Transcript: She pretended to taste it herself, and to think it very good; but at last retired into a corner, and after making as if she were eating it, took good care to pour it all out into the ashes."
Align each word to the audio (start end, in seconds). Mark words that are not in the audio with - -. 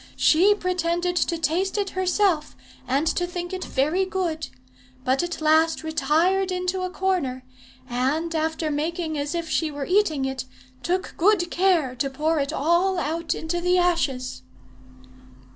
She 0.15 0.55
pretended 0.55 1.15
to 1.17 1.37
taste 1.37 1.77
it 1.77 1.91
herself, 1.91 2.55
and 2.87 3.05
to 3.05 3.27
think 3.27 3.53
it 3.53 3.63
very 3.63 4.03
good; 4.03 4.47
but 5.05 5.21
at 5.21 5.41
last 5.41 5.83
retired 5.83 6.51
into 6.51 6.81
a 6.81 6.89
corner, 6.89 7.43
and 7.87 8.33
after 8.33 8.71
making 8.71 9.15
as 9.15 9.35
if 9.35 9.47
she 9.47 9.69
were 9.69 9.85
eating 9.85 10.25
it, 10.25 10.45
took 10.81 11.13
good 11.17 11.51
care 11.51 11.93
to 11.97 12.09
pour 12.09 12.39
it 12.39 12.51
all 12.51 12.97
out 12.97 13.35
into 13.35 13.61
the 13.61 13.77
ashes." 13.77 14.41